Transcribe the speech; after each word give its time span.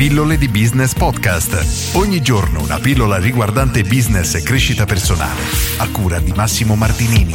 Pillole 0.00 0.38
di 0.38 0.48
Business 0.48 0.94
Podcast. 0.94 1.94
Ogni 1.94 2.22
giorno 2.22 2.62
una 2.62 2.78
pillola 2.78 3.18
riguardante 3.18 3.82
business 3.82 4.34
e 4.34 4.42
crescita 4.42 4.86
personale. 4.86 5.42
A 5.76 5.90
cura 5.90 6.18
di 6.20 6.32
Massimo 6.34 6.74
Martinini. 6.74 7.34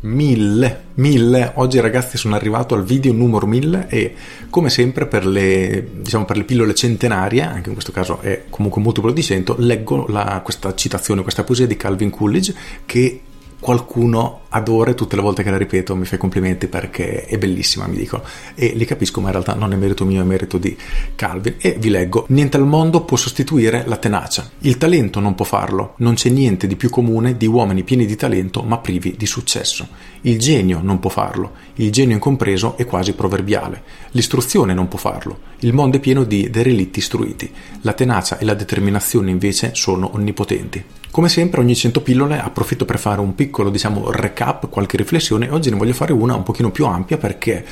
Mille, 0.00 0.84
mille. 0.94 1.52
Oggi 1.56 1.78
ragazzi 1.78 2.16
sono 2.16 2.36
arrivato 2.36 2.74
al 2.74 2.84
video 2.84 3.12
numero 3.12 3.46
mille 3.46 3.86
e 3.90 4.14
come 4.48 4.70
sempre 4.70 5.06
per 5.06 5.26
le, 5.26 5.86
diciamo, 6.00 6.24
per 6.24 6.38
le 6.38 6.44
pillole 6.44 6.74
centenarie, 6.74 7.42
anche 7.42 7.68
in 7.68 7.74
questo 7.74 7.92
caso 7.92 8.20
è 8.22 8.44
comunque 8.48 8.80
multiplo 8.80 9.12
di 9.12 9.22
100, 9.22 9.56
leggo 9.58 10.06
la, 10.08 10.40
questa 10.42 10.74
citazione, 10.74 11.20
questa 11.20 11.44
poesia 11.44 11.66
di 11.66 11.76
Calvin 11.76 12.08
Coolidge 12.08 12.54
che 12.86 13.20
qualcuno 13.62 14.40
adora 14.48 14.92
tutte 14.92 15.14
le 15.14 15.22
volte 15.22 15.44
che 15.44 15.50
la 15.50 15.56
ripeto 15.56 15.94
mi 15.94 16.04
fa 16.04 16.16
i 16.16 16.18
complimenti 16.18 16.66
perché 16.66 17.24
è 17.24 17.38
bellissima 17.38 17.86
mi 17.86 17.96
dico. 17.96 18.20
E 18.56 18.72
li 18.74 18.84
capisco 18.84 19.20
ma 19.20 19.28
in 19.28 19.34
realtà 19.34 19.54
non 19.54 19.72
è 19.72 19.76
merito 19.76 20.04
mio 20.04 20.20
è 20.20 20.24
merito 20.24 20.58
di 20.58 20.76
Calvin. 21.14 21.54
E 21.58 21.76
vi 21.78 21.88
leggo. 21.88 22.26
Niente 22.30 22.56
al 22.56 22.66
mondo 22.66 23.04
può 23.04 23.16
sostituire 23.16 23.84
la 23.86 23.98
tenacia. 23.98 24.50
Il 24.60 24.78
talento 24.78 25.20
non 25.20 25.36
può 25.36 25.44
farlo. 25.44 25.94
Non 25.98 26.14
c'è 26.14 26.28
niente 26.28 26.66
di 26.66 26.74
più 26.74 26.90
comune 26.90 27.36
di 27.36 27.46
uomini 27.46 27.84
pieni 27.84 28.04
di 28.04 28.16
talento 28.16 28.62
ma 28.62 28.78
privi 28.78 29.14
di 29.16 29.26
successo. 29.26 29.86
Il 30.22 30.40
genio 30.40 30.80
non 30.82 30.98
può 30.98 31.08
farlo. 31.08 31.52
Il 31.74 31.92
genio 31.92 32.14
incompreso 32.14 32.76
è 32.76 32.84
quasi 32.84 33.12
proverbiale. 33.12 33.82
L'istruzione 34.10 34.74
non 34.74 34.88
può 34.88 34.98
farlo. 34.98 35.38
Il 35.60 35.72
mondo 35.72 35.98
è 35.98 36.00
pieno 36.00 36.24
di 36.24 36.50
derelitti 36.50 36.98
istruiti. 36.98 37.48
La 37.82 37.92
tenacia 37.92 38.38
e 38.38 38.44
la 38.44 38.54
determinazione 38.54 39.30
invece 39.30 39.70
sono 39.74 40.10
onnipotenti. 40.14 40.84
Come 41.12 41.28
sempre, 41.28 41.60
ogni 41.60 41.76
100 41.76 42.00
pillole 42.00 42.40
approfitto 42.40 42.86
per 42.86 42.98
fare 42.98 43.20
un 43.20 43.34
piccolo, 43.34 43.51
diciamo, 43.70 44.10
recap, 44.10 44.68
qualche 44.68 44.96
riflessione. 44.96 45.48
Oggi 45.50 45.70
ne 45.70 45.76
voglio 45.76 45.92
fare 45.92 46.12
una 46.12 46.34
un 46.34 46.42
pochino 46.42 46.70
più 46.70 46.86
ampia 46.86 47.18
perché 47.18 47.64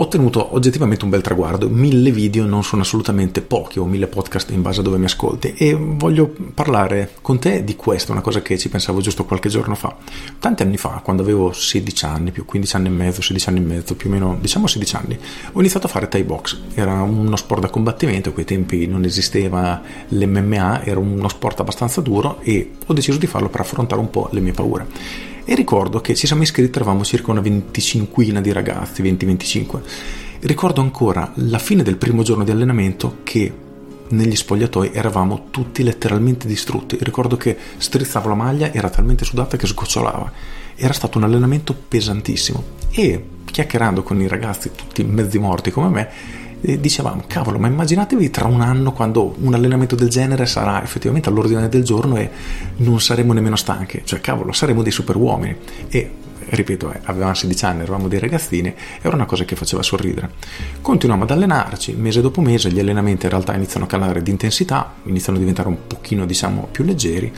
ho 0.00 0.04
ottenuto 0.04 0.54
oggettivamente 0.54 1.04
un 1.04 1.10
bel 1.10 1.20
traguardo, 1.20 1.68
mille 1.68 2.10
video 2.10 2.46
non 2.46 2.64
sono 2.64 2.80
assolutamente 2.80 3.42
pochi 3.42 3.78
o 3.78 3.84
mille 3.84 4.06
podcast 4.06 4.48
in 4.50 4.62
base 4.62 4.80
a 4.80 4.82
dove 4.82 4.96
mi 4.96 5.04
ascolti. 5.04 5.52
E 5.52 5.74
voglio 5.74 6.34
parlare 6.54 7.16
con 7.20 7.38
te 7.38 7.64
di 7.64 7.76
questo, 7.76 8.10
una 8.10 8.22
cosa 8.22 8.40
che 8.40 8.56
ci 8.56 8.70
pensavo 8.70 9.02
giusto 9.02 9.26
qualche 9.26 9.50
giorno 9.50 9.74
fa. 9.74 9.94
Tanti 10.38 10.62
anni 10.62 10.78
fa, 10.78 11.02
quando 11.04 11.20
avevo 11.20 11.52
16 11.52 12.04
anni, 12.06 12.30
più 12.30 12.46
15 12.46 12.76
anni 12.76 12.86
e 12.86 12.90
mezzo, 12.92 13.20
16 13.20 13.48
anni 13.50 13.58
e 13.58 13.62
mezzo, 13.62 13.94
più 13.94 14.08
o 14.08 14.12
meno, 14.12 14.38
diciamo 14.40 14.66
16 14.66 14.96
anni, 14.96 15.18
ho 15.52 15.60
iniziato 15.60 15.84
a 15.86 15.90
fare 15.90 16.08
Thai 16.08 16.24
Box, 16.24 16.58
era 16.72 17.02
uno 17.02 17.36
sport 17.36 17.60
da 17.60 17.68
combattimento, 17.68 18.30
a 18.30 18.32
quei 18.32 18.46
tempi 18.46 18.86
non 18.86 19.04
esisteva 19.04 19.82
l'MMA, 20.08 20.82
era 20.82 20.98
uno 20.98 21.28
sport 21.28 21.60
abbastanza 21.60 22.00
duro 22.00 22.38
e 22.40 22.70
ho 22.86 22.94
deciso 22.94 23.18
di 23.18 23.26
farlo 23.26 23.50
per 23.50 23.60
affrontare 23.60 24.00
un 24.00 24.08
po' 24.08 24.30
le 24.32 24.40
mie 24.40 24.52
paure 24.52 25.29
e 25.44 25.54
ricordo 25.54 26.00
che 26.00 26.14
ci 26.14 26.26
siamo 26.26 26.42
iscritti, 26.42 26.76
eravamo 26.76 27.04
circa 27.04 27.30
una 27.30 27.40
venticinquina 27.40 28.40
di 28.40 28.52
ragazzi, 28.52 29.02
20-25. 29.02 29.80
Ricordo 30.40 30.80
ancora 30.80 31.32
la 31.36 31.58
fine 31.58 31.82
del 31.82 31.96
primo 31.96 32.22
giorno 32.22 32.44
di 32.44 32.50
allenamento 32.50 33.18
che 33.22 33.52
negli 34.10 34.34
spogliatoi 34.34 34.90
eravamo 34.92 35.46
tutti 35.50 35.82
letteralmente 35.82 36.46
distrutti. 36.46 36.96
Ricordo 37.00 37.36
che 37.36 37.56
strizzavo 37.76 38.28
la 38.28 38.34
maglia, 38.34 38.72
era 38.72 38.90
talmente 38.90 39.24
sudata 39.24 39.56
che 39.56 39.66
sgocciolava. 39.66 40.32
Era 40.74 40.92
stato 40.92 41.18
un 41.18 41.24
allenamento 41.24 41.74
pesantissimo 41.74 42.62
e 42.90 43.24
chiacchierando 43.44 44.02
con 44.02 44.20
i 44.20 44.28
ragazzi, 44.28 44.70
tutti 44.74 45.04
mezzi 45.04 45.38
morti 45.38 45.70
come 45.70 45.88
me, 45.88 46.08
e 46.60 46.80
dicevamo, 46.80 47.24
cavolo, 47.26 47.58
ma 47.58 47.66
immaginatevi 47.66 48.30
tra 48.30 48.46
un 48.46 48.60
anno 48.60 48.92
quando 48.92 49.34
un 49.40 49.54
allenamento 49.54 49.96
del 49.96 50.08
genere 50.08 50.46
sarà 50.46 50.82
effettivamente 50.82 51.28
all'ordine 51.28 51.68
del 51.68 51.82
giorno 51.82 52.16
e 52.16 52.30
non 52.76 53.00
saremo 53.00 53.32
nemmeno 53.32 53.56
stanchi, 53.56 54.02
cioè 54.04 54.20
cavolo, 54.20 54.52
saremo 54.52 54.82
dei 54.82 54.92
super 54.92 55.16
uomini. 55.16 55.56
E 55.88 56.10
ripeto, 56.50 56.92
eh, 56.92 57.00
avevamo 57.04 57.34
16 57.34 57.64
anni, 57.64 57.82
eravamo 57.82 58.08
dei 58.08 58.18
ragazzini, 58.18 58.74
era 59.00 59.14
una 59.14 59.26
cosa 59.26 59.44
che 59.44 59.56
faceva 59.56 59.82
sorridere. 59.82 60.30
Continuiamo 60.80 61.24
ad 61.24 61.30
allenarci, 61.30 61.94
mese 61.94 62.20
dopo 62.20 62.40
mese 62.40 62.70
gli 62.70 62.80
allenamenti 62.80 63.24
in 63.24 63.30
realtà 63.30 63.54
iniziano 63.54 63.86
a 63.86 63.88
calare 63.88 64.22
di 64.22 64.30
intensità, 64.30 64.94
iniziano 65.04 65.38
a 65.38 65.40
diventare 65.40 65.68
un 65.68 65.76
pochino, 65.86 66.26
diciamo, 66.26 66.68
più 66.70 66.84
leggeri 66.84 67.32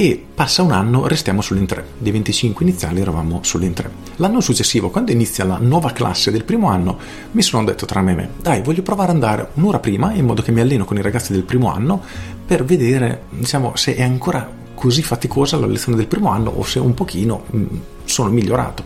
e 0.00 0.18
passa 0.34 0.62
un 0.62 0.72
anno, 0.72 1.06
restiamo 1.06 1.42
sull'in 1.42 1.66
3. 1.66 1.84
Dei 1.98 2.10
25 2.10 2.64
iniziali 2.64 3.02
eravamo 3.02 3.40
sull'in 3.42 3.74
3. 3.74 3.90
L'anno 4.16 4.40
successivo, 4.40 4.88
quando 4.88 5.12
inizia 5.12 5.44
la 5.44 5.58
nuova 5.58 5.92
classe 5.92 6.30
del 6.30 6.44
primo 6.44 6.68
anno, 6.68 6.96
mi 7.32 7.42
sono 7.42 7.64
detto 7.64 7.84
tra 7.84 8.00
me 8.00 8.12
e 8.12 8.14
me, 8.14 8.30
dai, 8.40 8.62
voglio 8.62 8.80
provare 8.80 9.10
ad 9.10 9.16
andare 9.16 9.50
un'ora 9.56 9.78
prima 9.78 10.14
in 10.14 10.24
modo 10.24 10.40
che 10.40 10.52
mi 10.52 10.62
alleno 10.62 10.86
con 10.86 10.96
i 10.96 11.02
ragazzi 11.02 11.32
del 11.32 11.42
primo 11.42 11.70
anno 11.70 12.02
per 12.46 12.64
vedere, 12.64 13.24
diciamo, 13.28 13.76
se 13.76 13.94
è 13.94 14.02
ancora 14.02 14.50
così 14.72 15.02
faticosa 15.02 15.58
la 15.58 15.66
lezione 15.66 15.98
del 15.98 16.06
primo 16.06 16.30
anno 16.30 16.48
o 16.48 16.62
se 16.64 16.78
un 16.78 16.94
pochino 16.94 17.44
mh, 17.50 17.58
mm, 17.58 17.66
sono 18.04 18.30
migliorato. 18.30 18.82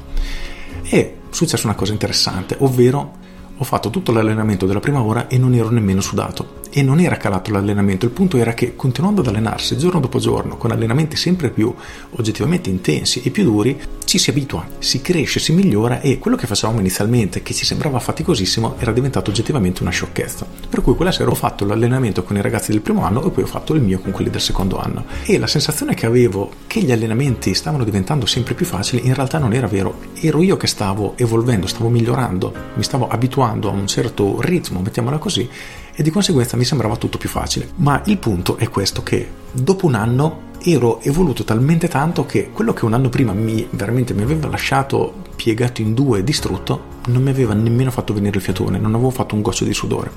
E 0.82 0.98
è 0.98 1.14
successa 1.30 1.68
una 1.68 1.76
cosa 1.76 1.92
interessante, 1.92 2.56
ovvero 2.58 3.12
ho 3.56 3.62
fatto 3.62 3.88
tutto 3.88 4.10
l'allenamento 4.10 4.66
della 4.66 4.80
prima 4.80 5.00
ora 5.00 5.28
e 5.28 5.38
non 5.38 5.54
ero 5.54 5.70
nemmeno 5.70 6.00
sudato 6.00 6.62
e 6.76 6.82
non 6.82 6.98
era 6.98 7.16
calato 7.16 7.52
l'allenamento, 7.52 8.04
il 8.04 8.10
punto 8.10 8.36
era 8.36 8.52
che 8.52 8.74
continuando 8.74 9.20
ad 9.20 9.28
allenarsi 9.28 9.78
giorno 9.78 10.00
dopo 10.00 10.18
giorno, 10.18 10.56
con 10.56 10.72
allenamenti 10.72 11.14
sempre 11.14 11.50
più 11.50 11.72
oggettivamente 12.10 12.68
intensi 12.68 13.22
e 13.22 13.30
più 13.30 13.44
duri, 13.44 13.80
ci 14.04 14.18
si 14.18 14.30
abitua, 14.30 14.66
si 14.78 15.00
cresce, 15.00 15.38
si 15.38 15.52
migliora 15.52 16.00
e 16.00 16.18
quello 16.18 16.36
che 16.36 16.48
facevamo 16.48 16.80
inizialmente, 16.80 17.44
che 17.44 17.54
ci 17.54 17.64
sembrava 17.64 18.00
faticosissimo, 18.00 18.74
era 18.78 18.90
diventato 18.90 19.30
oggettivamente 19.30 19.82
una 19.82 19.92
sciocchezza. 19.92 20.44
Per 20.68 20.82
cui 20.82 20.96
quella 20.96 21.12
sera 21.12 21.30
ho 21.30 21.36
fatto 21.36 21.64
l'allenamento 21.64 22.24
con 22.24 22.36
i 22.36 22.42
ragazzi 22.42 22.72
del 22.72 22.80
primo 22.80 23.04
anno 23.04 23.24
e 23.24 23.30
poi 23.30 23.44
ho 23.44 23.48
fatto 23.48 23.72
il 23.74 23.80
mio 23.80 24.00
con 24.00 24.10
quelli 24.10 24.30
del 24.30 24.40
secondo 24.40 24.80
anno. 24.80 25.04
E 25.24 25.38
la 25.38 25.46
sensazione 25.46 25.94
che 25.94 26.06
avevo 26.06 26.50
che 26.66 26.80
gli 26.80 26.90
allenamenti 26.90 27.54
stavano 27.54 27.84
diventando 27.84 28.26
sempre 28.26 28.54
più 28.54 28.66
facili 28.66 29.06
in 29.06 29.14
realtà 29.14 29.38
non 29.38 29.52
era 29.52 29.68
vero, 29.68 29.98
ero 30.20 30.42
io 30.42 30.56
che 30.56 30.66
stavo 30.66 31.14
evolvendo, 31.16 31.68
stavo 31.68 31.88
migliorando, 31.88 32.52
mi 32.74 32.82
stavo 32.82 33.06
abituando 33.06 33.68
a 33.68 33.72
un 33.72 33.86
certo 33.86 34.40
ritmo, 34.40 34.80
mettiamola 34.80 35.18
così, 35.18 35.48
e 35.94 36.02
di 36.02 36.10
conseguenza 36.10 36.56
mi 36.56 36.64
sembrava 36.64 36.96
tutto 36.96 37.18
più 37.18 37.28
facile. 37.28 37.70
Ma 37.76 38.02
il 38.06 38.18
punto 38.18 38.56
è 38.56 38.68
questo 38.68 39.02
che 39.02 39.28
dopo 39.52 39.86
un 39.86 39.94
anno 39.94 40.52
ero 40.62 41.00
evoluto 41.02 41.44
talmente 41.44 41.88
tanto 41.88 42.24
che 42.24 42.50
quello 42.50 42.72
che 42.72 42.84
un 42.84 42.94
anno 42.94 43.08
prima 43.08 43.32
mi, 43.32 43.66
veramente 43.70 44.14
mi 44.14 44.22
aveva 44.22 44.48
lasciato 44.48 45.22
piegato 45.36 45.82
in 45.82 45.92
due 45.92 46.20
e 46.20 46.24
distrutto 46.24 46.92
non 47.08 47.22
mi 47.22 47.30
aveva 47.30 47.52
nemmeno 47.52 47.90
fatto 47.90 48.14
venire 48.14 48.38
il 48.38 48.42
fiatone, 48.42 48.78
non 48.78 48.94
avevo 48.94 49.10
fatto 49.10 49.34
un 49.34 49.42
goccio 49.42 49.64
di 49.64 49.74
sudore. 49.74 50.10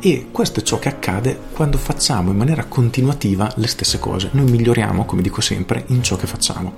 E 0.00 0.26
questo 0.30 0.60
è 0.60 0.62
ciò 0.62 0.78
che 0.78 0.90
accade 0.90 1.38
quando 1.52 1.78
facciamo 1.78 2.30
in 2.30 2.36
maniera 2.36 2.64
continuativa 2.64 3.50
le 3.56 3.66
stesse 3.66 3.98
cose. 3.98 4.28
Noi 4.32 4.50
miglioriamo, 4.50 5.06
come 5.06 5.22
dico 5.22 5.40
sempre, 5.40 5.84
in 5.86 6.02
ciò 6.02 6.16
che 6.16 6.26
facciamo 6.26 6.74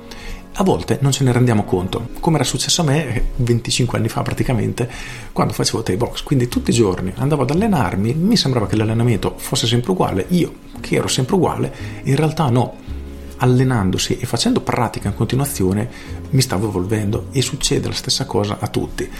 a 0.58 0.62
volte 0.62 0.98
non 1.02 1.12
ce 1.12 1.22
ne 1.22 1.32
rendiamo 1.32 1.64
conto, 1.64 2.08
come 2.18 2.36
era 2.36 2.44
successo 2.44 2.80
a 2.80 2.84
me 2.84 3.30
25 3.36 3.98
anni 3.98 4.08
fa 4.08 4.22
praticamente, 4.22 4.90
quando 5.32 5.52
facevo 5.52 5.82
Thai 5.82 5.96
box. 5.96 6.22
Quindi 6.22 6.48
tutti 6.48 6.70
i 6.70 6.74
giorni 6.74 7.12
andavo 7.16 7.42
ad 7.42 7.50
allenarmi, 7.50 8.14
mi 8.14 8.36
sembrava 8.36 8.66
che 8.66 8.76
l'allenamento 8.76 9.34
fosse 9.36 9.66
sempre 9.66 9.90
uguale, 9.90 10.24
io 10.28 10.52
che 10.80 10.96
ero 10.96 11.08
sempre 11.08 11.34
uguale, 11.34 11.72
in 12.04 12.16
realtà 12.16 12.48
no. 12.48 12.74
Allenandosi 13.38 14.16
e 14.16 14.24
facendo 14.24 14.62
pratica 14.62 15.08
in 15.08 15.14
continuazione 15.14 15.90
mi 16.30 16.40
stavo 16.40 16.68
evolvendo 16.68 17.26
e 17.32 17.42
succede 17.42 17.88
la 17.88 17.94
stessa 17.94 18.24
cosa 18.24 18.56
a 18.58 18.68
tutti. 18.68 19.10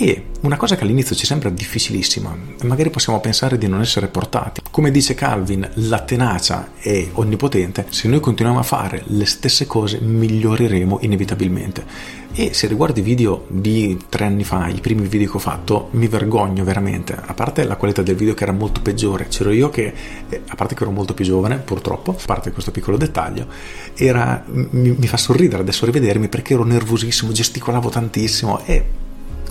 E 0.00 0.26
una 0.42 0.56
cosa 0.56 0.76
che 0.76 0.84
all'inizio 0.84 1.16
ci 1.16 1.26
sembra 1.26 1.50
difficilissima, 1.50 2.32
magari 2.62 2.88
possiamo 2.88 3.18
pensare 3.18 3.58
di 3.58 3.66
non 3.66 3.80
essere 3.80 4.06
portati. 4.06 4.60
Come 4.70 4.92
dice 4.92 5.14
Calvin, 5.14 5.68
la 5.74 6.02
tenacia 6.02 6.74
è 6.78 7.08
onnipotente, 7.14 7.86
se 7.90 8.06
noi 8.06 8.20
continuiamo 8.20 8.60
a 8.60 8.62
fare 8.62 9.02
le 9.06 9.26
stesse 9.26 9.66
cose 9.66 9.98
miglioreremo 9.98 10.98
inevitabilmente. 11.00 11.84
E 12.32 12.54
se 12.54 12.68
riguardo 12.68 13.00
i 13.00 13.02
video 13.02 13.46
di 13.48 13.98
tre 14.08 14.26
anni 14.26 14.44
fa, 14.44 14.68
i 14.68 14.78
primi 14.78 15.04
video 15.08 15.28
che 15.28 15.36
ho 15.36 15.40
fatto, 15.40 15.88
mi 15.92 16.06
vergogno 16.06 16.62
veramente. 16.62 17.14
A 17.20 17.34
parte 17.34 17.64
la 17.64 17.74
qualità 17.74 18.02
del 18.02 18.14
video 18.14 18.34
che 18.34 18.44
era 18.44 18.52
molto 18.52 18.80
peggiore, 18.80 19.26
c'ero 19.26 19.50
io 19.50 19.68
che, 19.68 19.92
eh, 20.28 20.42
a 20.46 20.54
parte 20.54 20.76
che 20.76 20.84
ero 20.84 20.92
molto 20.92 21.12
più 21.12 21.24
giovane, 21.24 21.56
purtroppo, 21.56 22.12
a 22.12 22.24
parte 22.24 22.52
questo 22.52 22.70
piccolo 22.70 22.96
dettaglio, 22.96 23.48
era, 23.96 24.44
mi, 24.46 24.94
mi 24.96 25.06
fa 25.08 25.16
sorridere 25.16 25.62
adesso 25.62 25.84
rivedermi 25.84 26.28
perché 26.28 26.54
ero 26.54 26.62
nervosissimo, 26.62 27.32
gesticolavo 27.32 27.88
tantissimo 27.88 28.64
e 28.64 28.97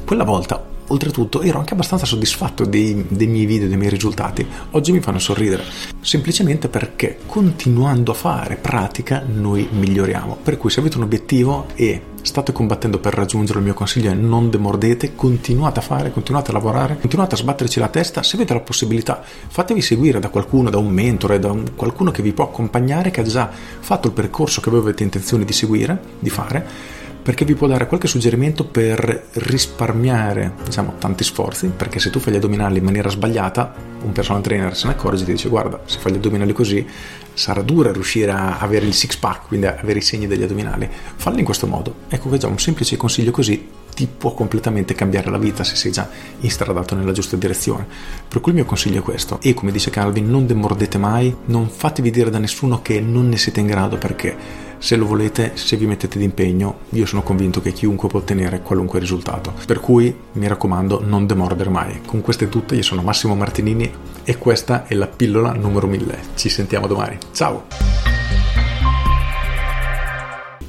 quella 0.08 0.24
volta, 0.24 0.64
oltretutto, 0.88 1.42
ero 1.42 1.60
anche 1.60 1.74
abbastanza 1.74 2.06
soddisfatto 2.06 2.64
dei, 2.64 3.08
dei, 3.10 3.28
miei 3.28 3.46
video, 3.46 3.68
dei 3.68 3.76
miei 3.76 3.90
risultati. 3.90 4.48
Oggi 4.72 4.94
mi 4.94 5.02
fanno 5.02 5.20
sorridere, 5.20 5.66
semplicemente 6.00 6.70
perché 6.70 7.18
continuando 7.26 8.12
a 8.12 8.16
fare 8.16 8.56
pratica 8.56 9.22
noi 9.28 9.68
miglioriamo. 9.70 10.38
Per 10.42 10.56
cui 10.56 10.70
se 10.70 10.80
avete 10.80 10.96
un 10.96 11.04
obiettivo 11.04 11.66
e 11.76 12.02
state 12.22 12.54
combattendo 12.54 13.00
per 13.00 13.16
raggiungerlo, 13.16 13.60
il 13.60 13.66
mio 13.66 13.74
consiglio 13.74 14.10
è 14.10 14.14
non 14.14 14.50
demordete, 14.50 15.14
continuate 15.14 15.80
a 15.80 15.82
fare, 15.82 16.14
continuate 16.14 16.52
a 16.52 16.54
lavorare, 16.54 16.98
continuate 16.98 17.36
a 17.36 17.38
sbatterci 17.40 17.78
la 17.82 17.90
testa, 17.90 18.24
se 18.24 18.38
avete 18.38 18.54
la 18.54 18.62
possibilità 18.62 19.22
fatevi 19.50 19.82
seguire 19.82 20.22
da 20.22 20.30
qualcuno, 20.30 20.70
da 20.70 20.78
un 20.78 20.88
mentore, 20.88 21.38
da 21.38 21.52
un, 21.52 21.76
qualcuno 21.76 22.12
che 22.12 22.22
vi 22.22 22.32
può 22.32 22.46
accompagnare, 22.46 23.12
che 23.12 23.20
ha 23.20 23.26
già 23.26 23.50
fatto 23.52 24.08
il 24.08 24.14
percorso 24.14 24.62
che 24.62 24.70
voi 24.70 24.80
avete 24.80 25.04
intenzione 25.04 25.44
di 25.44 25.52
seguire, 25.52 26.00
di 26.18 26.30
fare 26.30 26.96
perché 27.28 27.44
vi 27.44 27.56
può 27.56 27.68
dare 27.68 27.88
qualche 27.88 28.08
suggerimento 28.08 28.64
per 28.64 29.28
risparmiare 29.34 30.54
diciamo, 30.64 30.94
tanti 30.98 31.26
sforzi, 31.26 31.68
perché 31.68 32.00
se 32.00 32.10
tu 32.10 32.20
fai 32.20 32.32
gli 32.32 32.38
addominali 32.38 32.78
in 32.78 32.86
maniera 32.86 33.10
sbagliata, 33.10 33.74
un 34.02 34.14
personal 34.14 34.42
trainer 34.42 34.74
se 34.78 34.88
ne 34.88 34.94
accorge 34.94 35.24
e 35.24 35.26
ti 35.26 35.34
dice 35.34 35.50
guarda, 35.50 35.82
se 35.84 36.00
fai 36.00 36.14
gli 36.14 36.16
addominali 36.16 36.54
così 36.54 36.88
sarà 37.34 37.62
dura 37.64 37.92
riuscire 37.92 38.32
a 38.32 38.60
avere 38.60 38.86
il 38.86 38.94
six 38.94 39.18
pack, 39.18 39.48
quindi 39.48 39.66
avere 39.66 40.00
i 40.00 40.04
segni 40.04 40.26
degli 40.26 40.44
addominali, 40.44 40.90
falli 41.18 41.40
in 41.40 41.44
questo 41.44 41.68
modo. 41.68 41.96
Ecco, 42.08 42.30
vediamo 42.30 42.54
un 42.54 42.62
semplice 42.62 42.96
consiglio 42.96 43.32
così 43.32 43.68
ti 43.94 44.08
può 44.08 44.34
completamente 44.34 44.94
cambiare 44.94 45.30
la 45.30 45.40
vita 45.40 45.66
se 45.66 45.76
sei 45.76 45.92
già 45.92 46.08
instradato 46.42 46.96
nella 46.96 47.12
giusta 47.12 47.36
direzione. 47.36 47.86
Per 48.26 48.40
cui 48.40 48.52
il 48.52 48.60
mio 48.60 48.66
consiglio 48.66 49.00
è 49.00 49.04
questo. 49.04 49.40
E 49.42 49.54
come 49.54 49.72
dice 49.72 49.90
Calvin, 49.90 50.30
non 50.30 50.46
demordete 50.46 50.98
mai, 50.98 51.36
non 51.46 51.68
fatevi 51.68 52.10
dire 52.10 52.30
da 52.30 52.38
nessuno 52.38 52.82
che 52.82 53.02
non 53.02 53.28
ne 53.28 53.38
siete 53.38 53.60
in 53.60 53.66
grado 53.66 53.98
perché 53.98 54.67
se 54.80 54.96
lo 54.96 55.06
volete, 55.06 55.52
se 55.56 55.76
vi 55.76 55.86
mettete 55.86 56.20
d'impegno, 56.20 56.80
io 56.90 57.06
sono 57.06 57.24
convinto 57.24 57.62
che 57.62 57.74
chiunque 57.74 58.08
può 58.08 58.20
ottenere 58.20 58.62
qualunque 58.62 59.00
risultato. 59.00 59.54
Per 59.66 59.80
cui 59.80 60.16
mi 60.34 60.48
raccomando, 60.48 61.02
non 61.04 61.26
demordere 61.26 61.70
mai. 61.70 62.02
Con 62.06 62.22
queste 62.22 62.46
è 62.46 62.50
tutto, 62.50 62.76
io 62.76 62.84
sono 62.84 63.02
Massimo 63.02 63.36
Martinini 63.36 63.92
e 64.24 64.38
questa 64.38 64.86
è 64.86 64.94
la 64.94 65.08
pillola 65.08 65.54
numero 65.54 65.88
1000. 65.88 66.20
Ci 66.36 66.50
sentiamo 66.50 66.88
domani. 66.88 67.18
Ciao! 67.32 67.66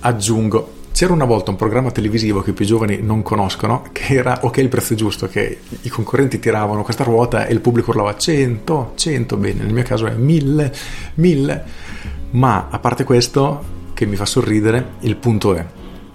Aggiungo 0.00 0.76
c'era 0.98 1.12
una 1.12 1.26
volta 1.26 1.52
un 1.52 1.56
programma 1.56 1.92
televisivo 1.92 2.42
che 2.42 2.50
i 2.50 2.52
più 2.52 2.64
giovani 2.64 3.00
non 3.00 3.22
conoscono, 3.22 3.84
che 3.92 4.14
era 4.14 4.40
Ok, 4.42 4.56
il 4.56 4.68
prezzo 4.68 4.94
è 4.94 4.96
giusto, 4.96 5.28
che 5.28 5.60
i 5.82 5.88
concorrenti 5.88 6.40
tiravano 6.40 6.82
questa 6.82 7.04
ruota 7.04 7.46
e 7.46 7.52
il 7.52 7.60
pubblico 7.60 7.90
urlava 7.90 8.16
100, 8.16 8.94
100, 8.96 9.36
bene, 9.36 9.62
nel 9.62 9.72
mio 9.72 9.84
caso 9.84 10.06
è 10.06 10.14
1000, 10.14 10.74
1000. 11.14 11.64
Ma 12.30 12.66
a 12.68 12.80
parte 12.80 13.04
questo, 13.04 13.76
che 13.98 14.06
mi 14.06 14.14
fa 14.14 14.26
sorridere, 14.26 14.92
il 15.00 15.16
punto 15.16 15.56
è, 15.56 15.66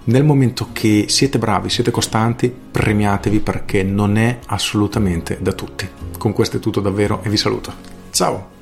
nel 0.04 0.24
momento 0.24 0.68
che 0.72 1.04
siete 1.08 1.36
bravi, 1.36 1.68
siete 1.68 1.90
costanti, 1.90 2.48
premiatevi 2.48 3.40
perché 3.40 3.82
non 3.82 4.16
è 4.16 4.38
assolutamente 4.46 5.36
da 5.38 5.52
tutti. 5.52 5.86
Con 6.16 6.32
questo 6.32 6.56
è 6.56 6.60
tutto 6.60 6.80
davvero 6.80 7.20
e 7.22 7.28
vi 7.28 7.36
saluto. 7.36 7.74
Ciao! 8.10 8.53